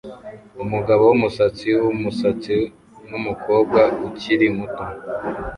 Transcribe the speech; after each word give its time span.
Umugabo 0.63 1.03
wumusatsi 1.09 1.67
wumusatsi 1.83 2.53
numukobwa 3.09 3.81
ukiri 4.07 4.47
muto 4.57 4.83